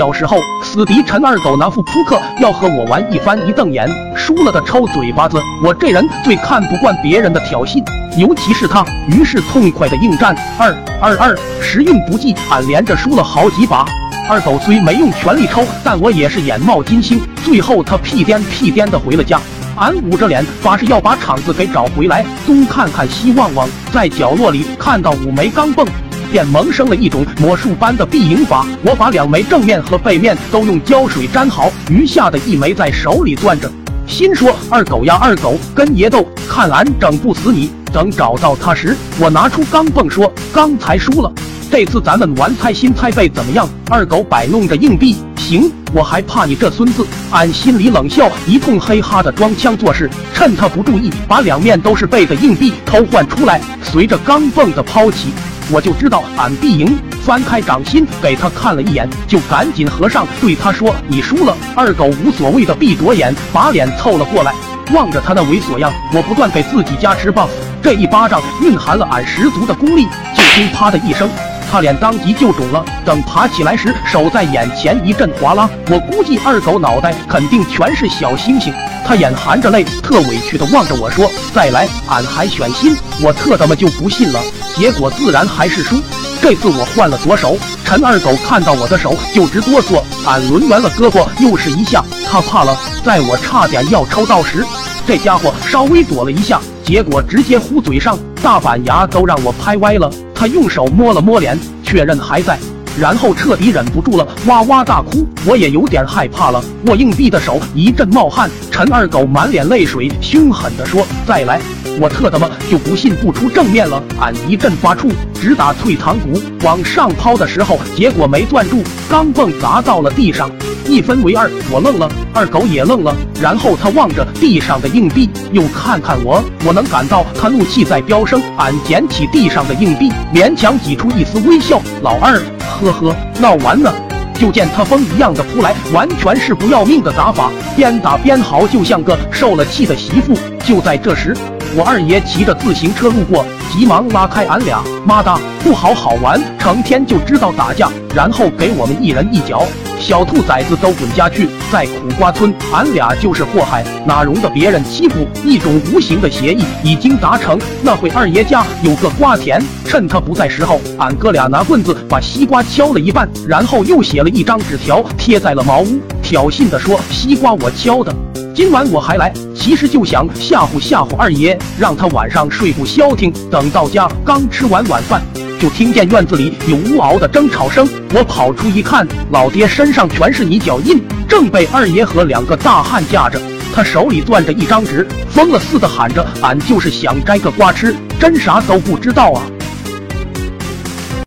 [0.00, 5.38] 小时候，死敌陈二狗拿副扑克要和我玩一翻一瞪眼，输了的抽嘴巴子。
[5.62, 7.84] 我这人最看不惯别人的挑衅，
[8.16, 10.34] 尤其是他，于是痛快的应战。
[10.56, 13.84] 二二二，时运不济，俺连着输了好几把。
[14.26, 17.20] 二狗虽没用全力抽，但我也是眼冒金星。
[17.44, 19.38] 最后他屁颠屁颠的回了家，
[19.76, 22.24] 俺捂着脸发誓要把场子给找回来。
[22.46, 25.86] 东看看西望望，在角落里看到五枚钢镚。
[26.30, 28.66] 便萌生了一种魔术般的必赢法。
[28.82, 33.70] 我把两枚正面和背面都用胶水粘好，余下的一枚在手里攥着，
[34.06, 41.32] 心说：“二狗呀，二狗，跟爷斗，看俺整不死你！”等找到他时，我拿出钢镚说：“刚才输了，
[41.72, 47.04] 这次咱们玩猜心猜背怎么样？”二狗摆弄着硬币，行，我还怕你这孙子！
[47.32, 55.30] 俺心里冷笑，一通嘿哈的装腔作势，趁他不注意，把两面都是背的硬币偷换出来，随着钢镚的抛起。
[55.72, 64.52] 我就知道俺必赢，翻开掌心给他看了一眼，就赶紧合上，对他说：“你输了。”二狗无所谓的闭着眼，把脸凑了过来，
[64.92, 67.48] 望着他那猥琐样，我不断给自己加持棒
[67.80, 70.08] 这一巴掌蕴含了俺十足的功力。
[70.34, 71.30] 就听啪的一声，
[71.70, 72.84] 他脸当即就肿了。
[73.04, 78.74] 等爬起来时，手在眼前一阵哗啦，我估计二狗脑袋肯定全是小星星。
[79.06, 84.40] 他眼含着泪，特委屈的望着我说：“再来，俺还选心。”我特他妈就不信了，
[84.74, 86.00] 结果自然还是输。
[86.42, 90.02] 这次我换了左手，陈二狗看到我的手就直哆嗦。
[90.26, 92.76] 俺抡圆了胳膊，又是一下，他怕了。
[93.04, 94.64] 在我差点要抽到时，
[95.06, 100.10] 这家伙稍微躲了一下，结果直接呼嘴上，大板牙都让我拍歪了。
[100.40, 102.58] 他用手摸了摸脸，确认还在。
[102.98, 105.28] 然后彻底忍不住了，哇哇大哭。
[105.44, 108.50] 我也有点害怕了，握硬币的手一阵冒汗。
[108.70, 111.60] 陈二狗满脸泪水，凶狠地说：“再来！”
[112.00, 114.02] 我特他妈就不信不出正面了。
[114.18, 120.50] 俺一阵发怵，直打退堂鼓，往上抛的时候，结果没攥住，钢镚砸到了地上。
[120.90, 128.42] 一分为二，我愣了，二狗也愣了，然后他望着地上的硬币，又看看我，我能感到他怒气在飙升。
[128.56, 131.80] 俺捡起地上的硬币，勉强挤出一丝微笑。
[132.02, 133.94] 老二，呵呵，闹完了。
[134.34, 140.34] 就见他疯一样的扑来，完全是不要命的打法，边打边嚎，就像个受了气的媳妇。
[140.64, 141.36] 就在这时，
[141.76, 144.82] 我二爷骑着自行车路过，急忙拉开俺俩。
[145.06, 149.62] 妈的，不好好玩，成天就知道打架，然后给我们一人一脚。
[150.10, 151.48] 小兔崽子都滚家去！
[151.70, 155.24] 在苦瓜村，俺俩就是祸害，哪容得别人欺负？
[155.44, 157.56] 一种无形的协议已经达成。
[157.80, 168.12] 那会二爷家有个瓜田，趁他不在时候，俺哥俩拿棍子把西瓜敲了一半，然后又写了一张纸条贴在了茅屋，挑衅的说：“西瓜我敲的，
[168.52, 173.32] 今晚我还来。”其实就想吓唬吓唬二爷，让他晚上睡不消停。
[173.48, 175.22] 等到家，刚吃完晚饭。
[175.60, 180.98] 就听见院子里有呜嗷的争吵声，我跑出一看，老爹身上全是泥脚印，
[181.28, 183.38] 正被二爷和两个大汉架着，
[183.74, 189.42] 他手里攥着一张纸，疯了似的喊着：“俺就是想摘个瓜吃，真啥都不知道啊！”